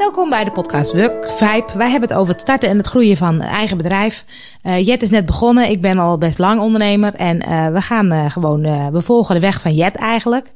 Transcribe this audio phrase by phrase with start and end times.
[0.00, 1.72] Welkom bij de podcast Work Vibe.
[1.76, 4.24] Wij hebben het over het starten en het groeien van eigen bedrijf.
[4.62, 5.70] Uh, Jet is net begonnen.
[5.70, 7.14] Ik ben al best lang ondernemer.
[7.14, 10.50] En uh, we gaan uh, gewoon, we volgen de weg van Jet eigenlijk.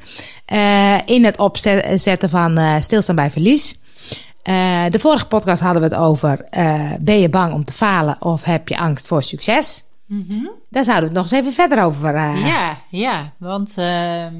[1.07, 3.80] in het opzetten van stilstaan bij verlies.
[4.88, 6.46] de vorige podcast hadden we het over,
[7.00, 9.84] ben je bang om te falen of heb je angst voor succes?
[10.06, 10.50] Mm -hmm.
[10.70, 12.14] Daar zouden we het nog eens even verder over.
[12.46, 14.34] Ja, ja, want ehm,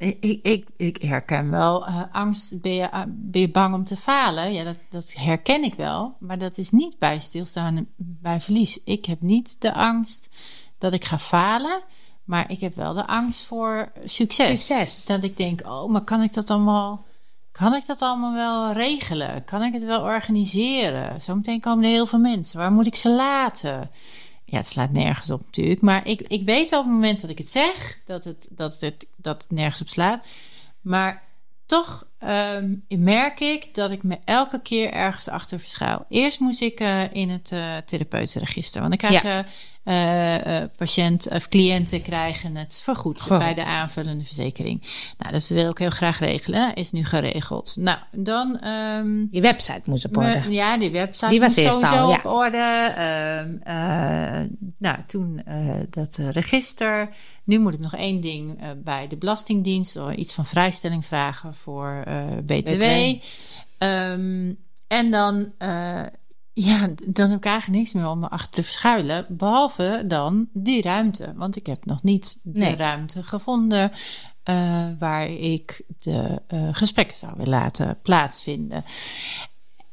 [0.00, 2.60] ik, ik, ik herken wel uh, angst.
[2.60, 4.52] Ben je, uh, ben je bang om te falen?
[4.52, 6.16] Ja, dat, dat herken ik wel.
[6.18, 8.82] Maar dat is niet bij stilstaan bij verlies.
[8.84, 10.28] Ik heb niet de angst
[10.78, 11.82] dat ik ga falen.
[12.24, 14.66] Maar ik heb wel de angst voor succes.
[14.66, 15.04] succes.
[15.04, 17.04] Dat ik denk, oh, maar kan ik dat allemaal...
[17.52, 19.44] Kan ik dat allemaal wel regelen?
[19.44, 21.22] Kan ik het wel organiseren?
[21.22, 22.58] Zometeen komen er heel veel mensen.
[22.58, 23.90] Waar moet ik ze laten?
[24.50, 25.80] Ja, het slaat nergens op natuurlijk.
[25.80, 29.06] Maar ik, ik weet op het moment dat ik het zeg, dat het, dat het,
[29.16, 30.26] dat het nergens op slaat.
[30.80, 31.22] Maar
[31.66, 36.04] toch um, merk ik dat ik me elke keer ergens achter verschuil.
[36.08, 38.80] Eerst moest ik uh, in het uh, therapeutenregister.
[38.80, 39.44] Want ik krijg ja.
[39.90, 43.38] Uh, patiënt of cliënten krijgen het vergoed Goh.
[43.38, 44.82] bij de aanvullende verzekering.
[45.18, 46.74] Nou, dat wil ik heel graag regelen.
[46.74, 47.76] Is nu geregeld.
[47.78, 48.66] Nou, dan.
[48.66, 50.42] Um, die website moest op orde.
[50.46, 52.16] Me, ja, die website die was eerst sowieso al, ja.
[52.16, 52.94] op orde.
[53.66, 55.42] Uh, nou, toen
[55.90, 57.08] dat register.
[57.44, 59.98] Nu moet ik nog één ding bij de Belastingdienst.
[60.16, 62.04] Iets van vrijstelling vragen voor
[62.44, 62.62] BTW.
[62.62, 62.84] BTW.
[63.78, 65.52] Um, en dan
[66.52, 69.26] ja, dan heb ik eigenlijk niks meer om me achter te verschuilen.
[69.28, 71.32] Behalve dan die ruimte.
[71.36, 72.76] Want ik heb nog niet de nee.
[72.76, 73.90] ruimte gevonden
[74.44, 78.84] uh, waar ik de uh, gesprekken zou willen laten plaatsvinden.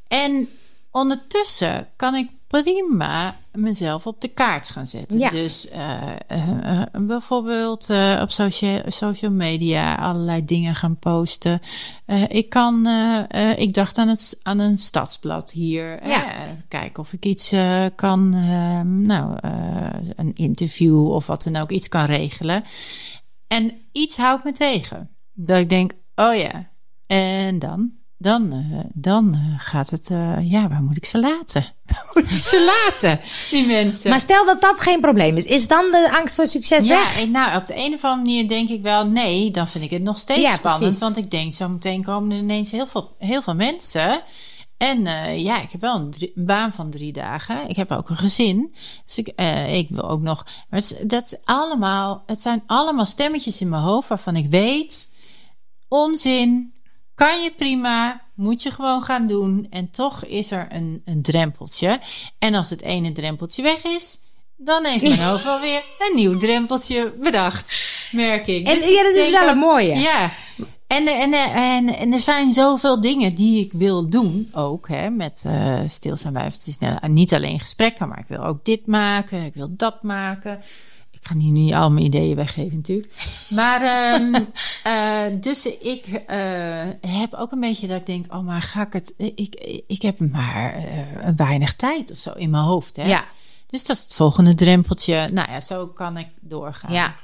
[0.07, 0.49] En
[0.91, 5.19] ondertussen kan ik prima mezelf op de kaart gaan zetten.
[5.19, 5.29] Ja.
[5.29, 11.61] Dus uh, uh, bijvoorbeeld uh, op social, social media allerlei dingen gaan posten.
[12.27, 12.87] ik kan,
[13.55, 16.07] ik dacht aan, het, aan een stadsblad hier.
[16.07, 16.33] Ja.
[16.67, 17.55] kijken of ik iets
[17.95, 18.29] kan,
[19.05, 19.37] nou,
[20.15, 22.63] een interview of wat dan ook, iets kan regelen.
[23.47, 25.09] En iets houdt me tegen.
[25.33, 26.69] Dat ik denk, oh ja,
[27.07, 27.96] en dan?
[28.19, 31.65] Dan, uh, dan uh, gaat het, uh, ja, waar moet ik ze laten?
[31.93, 33.19] Waar moet ik ze laten,
[33.49, 34.09] die mensen?
[34.09, 37.19] Maar stel dat dat geen probleem is, is dan de angst voor succes ja, weg?
[37.19, 39.89] En nou, op de een of andere manier denk ik wel, nee, dan vind ik
[39.89, 40.81] het nog steeds Ja, spannend.
[40.83, 40.99] precies.
[40.99, 44.21] Want ik denk, zo meteen komen er ineens heel veel, heel veel mensen.
[44.77, 45.01] En
[45.39, 47.69] ja, ik heb wel een, drie, een, baan van drie dagen.
[47.69, 48.75] Ik heb ook een gezin.
[49.05, 49.27] Dus ik,
[49.67, 50.45] ik wil ook nog.
[50.69, 55.11] Maar het, dat is allemaal, het zijn allemaal stemmetjes in mijn hoofd waarvan ik weet,
[55.87, 56.73] onzin,
[57.17, 59.67] kan je prima, moet je gewoon gaan doen.
[59.69, 61.99] En toch is er een, een drempeltje.
[62.39, 64.19] En als het ene drempeltje weg is,
[64.55, 67.77] dan heeft mijn hoofd alweer een nieuw drempeltje bedacht,
[68.11, 68.67] merk ik.
[68.67, 69.95] En Dus ja, dat is wel een mooie.
[69.95, 70.31] Ja.
[70.87, 75.43] En, en, en, en er zijn zoveel dingen die ik wil doen, ook hè, met
[75.45, 76.43] uh, stilstaan bij.
[76.43, 80.03] Het is nou, niet alleen gesprekken, maar ik wil ook dit maken, ik wil dat
[80.03, 80.61] maken.
[81.11, 83.13] Ik ga hier niet al mijn ideeën weggeven natuurlijk.
[83.49, 84.35] Maar um,
[84.87, 86.19] uh, dus ik uh,
[87.07, 89.13] heb ook een beetje dat ik denk, oh maar ga ik het...
[89.17, 92.95] Ik, ik heb maar uh, weinig tijd of zo in mijn hoofd.
[92.95, 93.07] Hè?
[93.07, 93.23] Ja.
[93.67, 95.29] Dus dat is het volgende drempeltje.
[95.31, 96.93] Nou ja, zo kan ik doorgaan.
[96.93, 97.15] Ja.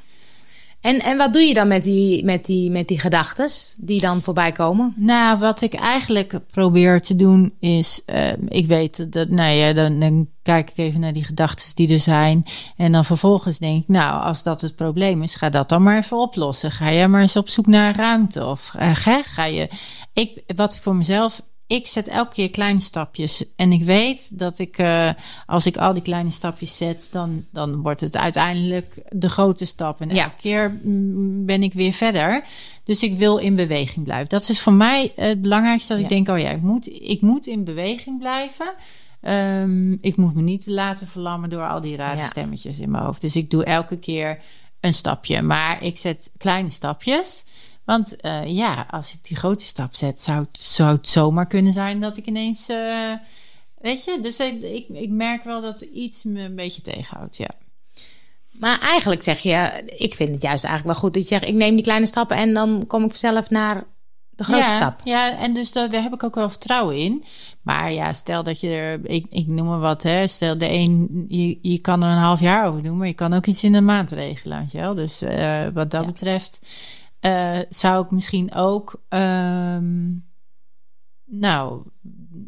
[0.83, 4.21] En, en wat doe je dan met die, met die, met die gedachten die dan
[4.21, 4.93] voorbij komen?
[4.95, 10.27] Nou, wat ik eigenlijk probeer te doen is, uh, ik weet dat, nou ja, dan,
[10.41, 12.45] kijk ik even naar die gedachten die er zijn.
[12.77, 15.97] En dan vervolgens denk ik, nou, als dat het probleem is, ga dat dan maar
[15.97, 16.71] even oplossen.
[16.71, 18.45] Ga je maar eens op zoek naar ruimte.
[18.45, 19.69] Of uh, ga je.
[20.13, 21.41] Ik, wat ik voor mezelf
[21.73, 23.43] ik zet elke keer kleine stapjes.
[23.55, 25.09] En ik weet dat ik, uh,
[25.45, 30.01] als ik al die kleine stapjes zet, dan, dan wordt het uiteindelijk de grote stap.
[30.01, 30.23] En Ja.
[30.23, 32.43] elke keer mm, ben ik weer verder.
[32.83, 34.29] Dus ik wil in beweging blijven.
[34.29, 35.93] Dat is voor mij het belangrijkste.
[35.93, 38.73] Dat ik denk, oh ja, ik moet, ik moet in beweging blijven.
[39.21, 42.27] Ehm, ik moet me niet laten verlammen door al die rare Ja.
[42.27, 43.21] stemmetjes in mijn hoofd.
[43.21, 44.39] Dus ik doe elke keer
[44.79, 45.41] een stapje.
[45.41, 47.43] Maar ik zet kleine stapjes.
[47.85, 51.73] Want uh, ja, als ik die grote stap zet, zou het, zou het zomaar kunnen
[51.73, 52.69] zijn dat ik ineens.
[52.69, 53.13] Uh,
[53.77, 57.37] weet je, dus ik, ik, ik, merk wel dat iets me een beetje tegenhoudt.
[57.37, 57.49] Ja.
[58.51, 61.53] Maar eigenlijk zeg je, ik vind het juist eigenlijk wel goed dat je zegt, ik
[61.53, 63.83] neem die kleine stappen en dan kom ik vanzelf naar
[64.35, 64.99] de grote ja, stap.
[65.03, 67.23] Ja, en dus daar, daar, heb ik ook wel vertrouwen in.
[67.61, 70.27] Maar ja, stel dat je er, ik, ik noem maar wat, hè.
[70.27, 73.33] Stel de een, je, je kan er een half jaar over doen, maar je kan
[73.33, 74.95] ook iets in een maand regelen, weet je wel.
[74.95, 76.07] Dus uh, wat dat ja.
[76.07, 76.67] betreft.
[77.25, 80.25] Uh, zou ik misschien ook, um,
[81.25, 81.81] nou,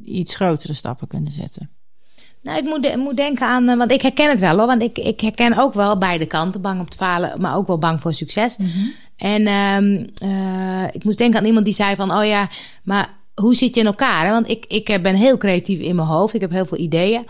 [0.04, 1.70] iets grotere stappen kunnen zetten.
[2.42, 4.68] Nou, ik moet, moet denken aan, uh, want ik herken het wel hoor.
[4.68, 6.62] Want ik, ik herken ook wel beide kanten.
[6.62, 8.58] Bang om te falen, maar ook wel bang voor succes.
[8.58, 8.68] Mhm.
[8.68, 8.94] Mm -hmm.
[9.16, 12.50] En um, uh, ik moest denken aan iemand die zei van, oh ja,
[12.84, 14.26] maar hoe zit je in elkaar?
[14.26, 14.32] Hè?
[14.32, 16.34] Want ik, ik eh, ben heel creatief in mijn hoofd.
[16.34, 17.26] Ik heb heel veel ideeën.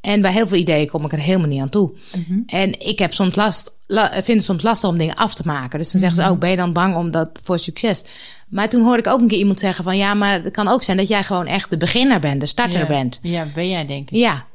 [0.00, 1.92] En bij heel veel ideeën kom ik er helemaal niet aan toe.
[2.16, 2.40] Mhm.
[2.46, 5.78] En ik heb soms last, la, vind het soms lastig om dingen af te maken.
[5.78, 6.32] Dus dan zeggen ze, Mhm.
[6.32, 8.04] oh, ben je dan bang om dat voor succes?
[8.48, 9.96] Maar toen hoorde ik ook een keer iemand zeggen van...
[9.96, 12.80] ja, maar het kan ook zijn dat jij gewoon echt de beginner bent, de starter
[12.80, 12.86] ja.
[12.86, 13.18] bent.
[13.22, 14.16] Ja, ben jij denk ik.
[14.16, 14.48] Ja.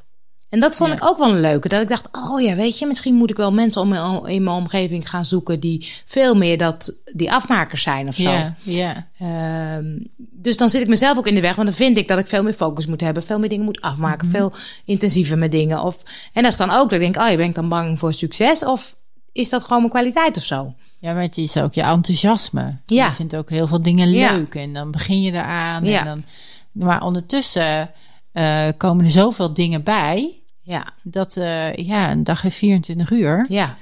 [0.48, 0.96] En dat vond Ja.
[0.96, 1.68] ik ook wel een leuke.
[1.68, 3.92] Dat ik dacht, oh ja, weet je, misschien moet ik wel mensen om,
[4.26, 5.60] in mijn omgeving gaan zoeken...
[5.60, 8.22] die veel meer dat, die afmakers zijn of zo.
[8.30, 9.06] Ja, ja.
[9.18, 11.54] Ehm, dus dan zit ik mezelf ook in de weg.
[11.54, 13.22] Want dan vind ik dat ik veel meer focus moet hebben.
[13.22, 14.26] Veel meer dingen moet afmaken.
[14.26, 14.36] Mhm.
[14.36, 14.52] Veel
[14.84, 15.82] intensiever met dingen.
[15.82, 17.98] Of, en dat is dan ook dat ik denk, oh, je ben ik dan bang
[17.98, 18.64] voor succes?
[18.64, 18.96] Of
[19.36, 20.74] is dat gewoon mijn kwaliteit of zo?
[20.98, 22.76] Ja, maar het is ook je enthousiasme.
[22.86, 23.06] Ja.
[23.06, 24.32] Je vindt ook heel veel dingen Ja.
[24.32, 24.54] leuk.
[24.54, 25.84] En dan begin je eraan.
[25.84, 25.98] Ja.
[25.98, 26.24] En dan,
[26.72, 27.90] maar ondertussen
[28.32, 30.34] eh, komen er zoveel dingen bij.
[30.62, 33.46] Ja, Dat eh, ja, een dag heeft 24 uur.
[33.48, 33.76] ja,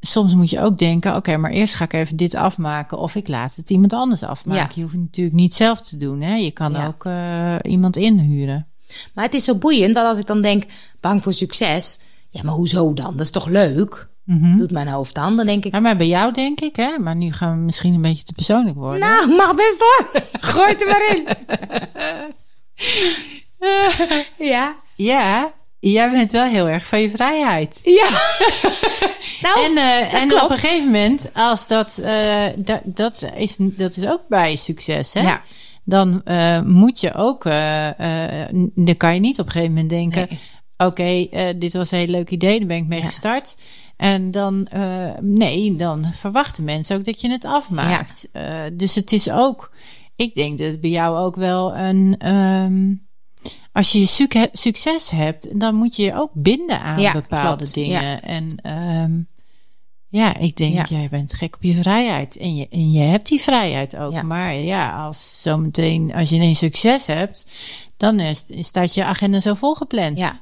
[0.00, 2.98] Soms moet je ook denken: oké, maar eerst ga ik even dit afmaken.
[2.98, 4.62] Of ik laat het iemand anders afmaken.
[4.62, 4.70] Ja.
[4.74, 6.20] Je hoeft het natuurlijk niet zelf te doen.
[6.20, 6.34] Hè?
[6.34, 6.86] Je kan Ja.
[6.86, 8.66] ook eh, iemand inhuren.
[9.14, 10.64] maar het is zo boeiend dat als ik dan denk,
[11.00, 11.98] bang voor succes.
[12.30, 13.10] Ja, maar hoezo dan?
[13.12, 14.08] Dat is toch leuk?
[14.26, 14.56] Mhm.
[14.58, 15.36] Doet mijn hoofd dan?
[15.36, 16.98] Dan denk ik, Ja, maar bij jou denk ik, hè?
[16.98, 19.00] Maar nu gaan we misschien een beetje te persoonlijk worden.
[19.00, 20.22] nou, mag best hoor.
[20.40, 21.26] Gooi het er maar in.
[24.52, 27.80] ja, Ja, jij bent wel heel erg van je vrijheid.
[27.84, 28.08] ja.
[29.48, 30.44] nou, en eh, en klopt.
[30.44, 35.12] op een gegeven moment, als dat, eh, dat, dat, is, dat is ook bij succes,
[35.14, 35.20] hè?
[35.20, 35.42] ja.
[35.84, 37.44] Dan eh, moet je ook,
[38.74, 40.38] dan kan je niet op een gegeven moment denken: Nee.
[40.88, 41.28] oké,
[41.58, 43.04] dit was een heel leuk idee, daar ben ik mee Ja.
[43.06, 43.56] gestart.
[43.96, 48.28] En dan, eh, nee, dan verwachten mensen ook dat je het afmaakt.
[48.32, 49.72] Eh, dus het is ook,
[50.16, 52.14] ik denk dat het bij jou ook wel een.
[52.18, 52.94] ehm,
[53.72, 57.74] als je suc- succes hebt, dan moet je je ook binden aan Ja, bepaalde klopt.
[57.74, 58.22] dingen.
[58.22, 59.20] En ehm,
[60.08, 60.84] ja, ik denk, Ja.
[60.98, 62.36] jij bent gek op je vrijheid.
[62.36, 64.12] En je, en je hebt die vrijheid ook.
[64.12, 64.22] Ja.
[64.22, 67.50] Maar ja, als zometeen, als je ineens succes hebt,
[67.96, 70.18] dan is, staat je agenda zo volgepland.
[70.18, 70.40] Ja.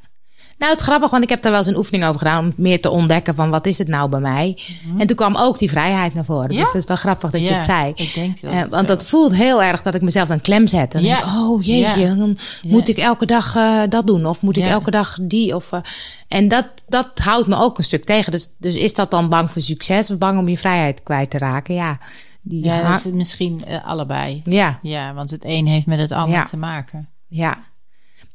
[0.59, 2.53] Nou, het is grappig, want ik heb daar wel eens een oefening over gedaan om
[2.57, 4.59] meer te ontdekken van wat is het nou bij mij.
[4.99, 6.51] En toen kwam ook die vrijheid naar voren.
[6.53, 6.59] Ja?
[6.59, 7.93] Dus dat is wel grappig dat je het zei.
[7.95, 8.53] Ik denk dat.
[8.53, 10.95] Het want zo- dat voelt heel erg dat ik mezelf dan klem zet.
[10.95, 11.17] En Ja.
[11.19, 12.15] denk, oh jeetje, Ja.
[12.15, 14.27] dan moet ik elke dag eh, dat doen?
[14.27, 15.55] Of moet ik elke dag die?
[15.55, 15.81] Of, eh,
[16.29, 18.33] en dat, dat houdt me ook een stuk tegen.
[18.33, 21.39] Dus, dus is dat dan bang voor succes of bang om je vrijheid kwijt te
[21.39, 21.75] raken?
[21.75, 21.99] Ja,
[22.43, 24.41] die ja, ha- dat is misschien allebei.
[24.45, 27.09] ja, Ja, want het een heeft met het ander te maken.
[27.29, 27.59] ja.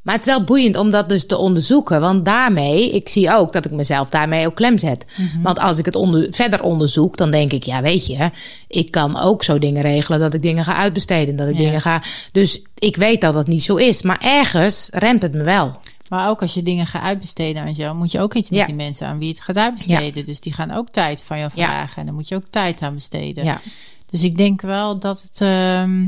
[0.01, 2.01] Maar het is wel boeiend om dat dus te onderzoeken.
[2.01, 5.06] Want daarmee, ik zie ook dat ik mezelf daarmee ook klem zet.
[5.18, 5.41] Mhm.
[5.41, 8.30] Want als ik het onder, verder onderzoek, dan denk ik, ja, weet je,
[8.68, 11.36] ik kan ook zo dingen regelen dat ik dingen ga uitbesteden.
[11.36, 11.62] Dat ik Ja.
[11.63, 12.01] dingen ga.
[12.31, 14.01] Dus ik weet dat dat niet zo is.
[14.01, 15.80] Maar ergens remt het me wel.
[16.09, 18.65] Maar ook als je dingen gaat uitbesteden aan jou, moet je ook iets met Ja.
[18.65, 20.25] die mensen aan wie het gaat uitbesteden.
[20.25, 21.97] Dus die gaan ook tijd van jou vragen.
[21.97, 23.44] En dan moet je ook tijd aan besteden.
[23.44, 23.62] Ja,
[24.09, 26.06] Dus ik denk wel dat het, ehm,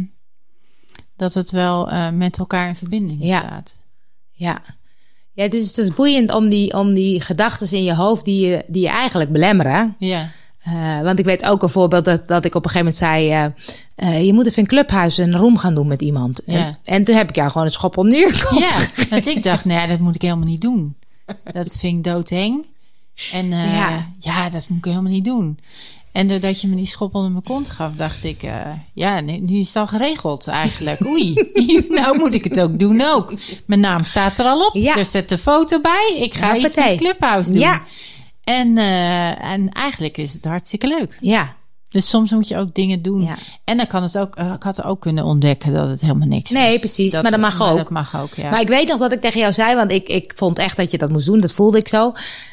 [1.22, 3.40] dat het wel eh, met elkaar in verbinding Ja.
[3.40, 3.78] staat.
[4.32, 4.62] ja.
[5.34, 8.64] Ja, dus het is boeiend om die, om die gedachten in je hoofd die je,
[8.68, 9.96] die je eigenlijk belemmeren.
[10.00, 10.30] Ja,
[10.64, 13.52] Eh, want ik weet ook een voorbeeld dat, dat ik op een gegeven moment zei...
[13.96, 16.42] eh, je moet even in een clubhuis een room gaan doen met iemand.
[16.46, 16.56] Ja.
[16.68, 18.62] En, en toen heb ik jou gewoon een schop om neergekomen.
[18.68, 20.96] ja want ik dacht, nee, dat moet ik helemaal niet doen.
[21.44, 22.66] Dat vind ik doodeng.
[23.32, 24.10] En Ja.
[24.20, 24.50] ja.
[24.50, 25.60] dat moet ik helemaal niet doen.
[26.12, 28.52] En doordat je me die schop onder mijn kont gaf, dacht ik, eh,
[28.94, 31.06] ja, nu, nu is het al geregeld eigenlijk.
[31.06, 31.34] Oei,
[31.90, 33.34] nou moet ik het ook doen ook.
[33.66, 34.76] Mijn naam staat er al op.
[34.76, 34.98] Ja.
[34.98, 36.16] Er zet een foto bij.
[36.18, 37.60] Ik ga iets met Clubhouse doen.
[37.62, 37.82] Ja.
[38.44, 41.14] En, eh, en eigenlijk is het hartstikke leuk.
[41.20, 41.54] Ja,
[41.90, 43.22] Dus soms moet je ook dingen doen.
[43.22, 43.36] Ja.
[43.64, 46.50] En dan kan het ook, eh, ik had ook kunnen ontdekken dat het helemaal niks
[46.52, 46.80] Nee, is.
[46.80, 47.78] precies, maar dat mag ook.
[47.78, 48.50] Dat mag ook, ja.
[48.50, 50.92] Maar ik weet nog dat ik tegen jou zei, want ik, ik vond echt dat
[50.92, 51.40] je dat moest doen.
[51.40, 52.12] Dat voelde ik zo.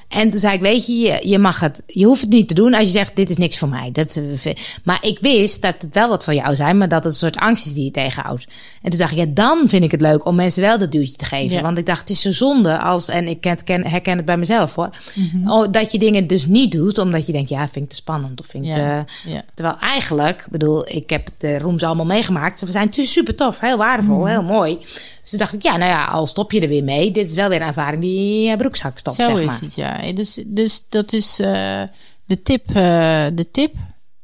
[0.08, 2.74] En toen zei ik, weet je, je, mag het, je hoeft het niet te doen
[2.74, 3.90] als je zegt, dit is niks voor mij.
[3.92, 4.52] Dat, eh,
[4.84, 7.36] maar ik wist dat het wel wat voor jou zijn, maar dat het een soort
[7.36, 8.46] angst is die je tegenhoudt.
[8.82, 11.16] En toen dacht ik, ja, dan vind ik het leuk om mensen wel dat duwtje
[11.16, 11.56] te geven.
[11.56, 11.62] Ja.
[11.62, 14.36] Want ik dacht, het is zo zonde als, en ik ken, ken, herken het bij
[14.36, 15.50] mezelf hoor, Mhm.
[15.50, 18.40] oh, dat je dingen dus niet doet, omdat je denkt, ja, vind ik te spannend.
[18.40, 19.42] Of vind ik Ja, te- ja.
[19.54, 22.58] Terwijl eigenlijk, ik bedoel, ik heb de rooms allemaal meegemaakt.
[22.58, 24.78] Ze zijn super tof, heel waardevol, heel mooi.
[25.22, 27.10] Dus toen dacht ik, ja, nou ja, al stop je er weer mee.
[27.10, 29.44] Dit is wel weer een ervaring die je in je broekzak stopt, Zo zeg is
[29.46, 29.60] maar.
[29.60, 29.97] het, ja.
[30.14, 31.82] Dus, dus dat is eh,
[32.24, 32.68] de tip.
[32.68, 33.74] eh, de tip.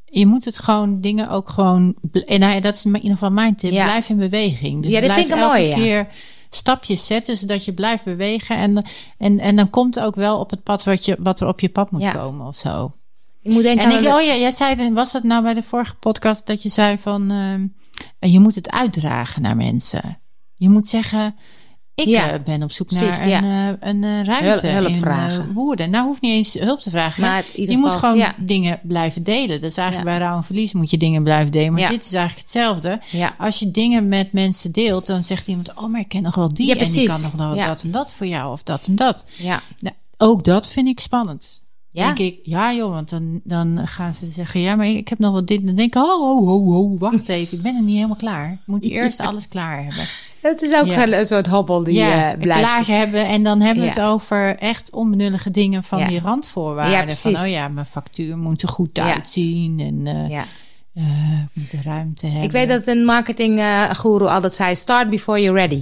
[0.05, 1.95] Je moet het gewoon, dingen ook gewoon...
[2.25, 3.71] En nou ja, dat is in ieder geval mijn tip.
[3.71, 3.83] Ja.
[3.83, 4.81] Blijf in beweging.
[4.83, 5.75] Dus Ja, dat blijf vind ik elke ja.
[5.75, 6.07] keer
[6.49, 8.57] stapjes zetten, zodat je blijft bewegen.
[8.57, 8.85] En,
[9.17, 11.69] en, en dan komt ook wel op het pad wat, je, wat er op je
[11.69, 12.93] pad moet komen of zo.
[13.41, 15.95] Ik moet denken En ik, oh ja, jij zei, was dat nou bij de vorige
[15.95, 17.67] podcast dat je zei van, ehm,
[18.31, 20.19] je moet het uitdragen naar mensen.
[20.53, 21.35] Je moet zeggen,
[21.95, 22.31] Ik Ja.
[22.31, 25.53] eh, ben op zoek Precies, naar een, eh, een eh, ruimte Hulp- hulp in vragen.
[25.53, 25.89] Woerden.
[25.89, 27.21] Nou, hoeft niet eens hulp te vragen.
[27.21, 28.33] Maar je moet gewoon ja.
[28.37, 29.61] dingen blijven delen.
[29.61, 31.73] Dat is eigenlijk bij rouw en verlies moet je dingen blijven delen.
[31.73, 32.99] Maar dit is eigenlijk hetzelfde.
[33.37, 35.73] Als je dingen met mensen deelt, dan zegt iemand...
[35.75, 38.11] oh, maar ik ken nog wel die en die kan nog wel dat en dat
[38.11, 38.51] voor jou.
[38.51, 39.29] Of dat en dat.
[39.37, 39.61] Ja.
[39.79, 41.63] Nou, ook dat vind ik spannend.
[41.95, 42.05] Ja?
[42.13, 44.59] Denk ik, ja joh, want dan, dan gaan ze zeggen...
[44.59, 45.65] ja, maar ik heb nog wel dit.
[45.65, 47.57] Dan denk ik, oh, ho, ho, ho, wacht even.
[47.57, 48.51] Ik ben er niet helemaal klaar.
[48.51, 50.05] Ik moet eerst alles klaar hebben.
[50.41, 51.07] Het is ook Ja.
[51.07, 52.61] een soort hobbel die ja, eh, blijft.
[52.61, 53.25] klaar hebben.
[53.27, 53.95] En dan hebben we Ja.
[53.95, 57.07] het over echt onbenullige dingen van die randvoorwaarden.
[57.07, 59.79] Ja, van, oh ja, mijn factuur moet er goed uitzien.
[59.79, 60.43] En Ja.
[60.93, 62.43] ik moet de ruimte hebben.
[62.43, 63.61] Ik weet dat een marketing
[63.91, 65.81] guru altijd zei: start before you're ready.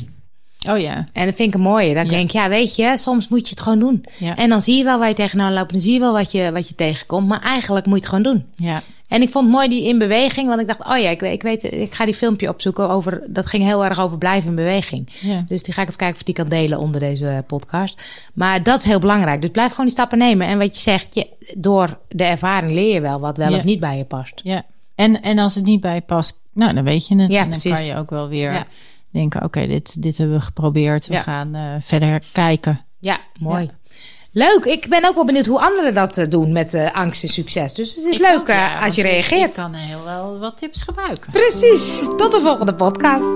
[0.69, 1.93] Oh ja, En dat vind ik een mooie.
[1.93, 2.09] Dan Ja.
[2.11, 4.05] denk ik, ja, weet je, soms moet je het gewoon doen.
[4.17, 4.35] Ja.
[4.35, 5.71] En dan zie je wel waar je tegenaan loopt.
[5.71, 7.27] Dan zie je wel wat je, wat je tegenkomt.
[7.27, 8.45] Maar eigenlijk moet je het gewoon doen.
[8.55, 8.81] ja.
[9.07, 10.47] En ik vond mooi die in beweging.
[10.47, 13.23] Want ik dacht, oh ja, ik weet, ik, weet, ik ga die filmpje opzoeken over.
[13.27, 15.09] Dat ging heel erg over blijven in beweging.
[15.19, 15.41] Ja.
[15.47, 18.23] Dus die ga ik even kijken of die kan delen onder deze podcast.
[18.33, 19.41] Maar dat is heel belangrijk.
[19.41, 20.47] Dus blijf gewoon die stappen nemen.
[20.47, 21.27] En wat je zegt, je,
[21.57, 24.41] door de ervaring leer je wel wat wel of niet bij je past.
[24.43, 24.63] Ja,
[24.95, 27.31] en, en als het niet bij je past, nou, dan weet je het.
[27.31, 27.85] Ja, en dan precies.
[27.85, 28.65] kan je ook wel weer.
[29.13, 31.07] Denken, oké, dit, dit hebben we geprobeerd.
[31.07, 31.21] We Ja.
[31.21, 32.85] gaan eh, verder kijken.
[32.99, 33.69] Ja, mooi.
[34.31, 34.65] Leuk.
[34.65, 37.73] Ik ben ook wel benieuwd hoe anderen dat eh, doen met eh, angst en succes.
[37.73, 39.49] Dus het is Ik leuk ook, ja, als je reageert.
[39.49, 41.31] Ik kan heel wel wat tips gebruiken.
[41.31, 41.99] Precies.
[42.17, 43.31] Tot de volgende podcast.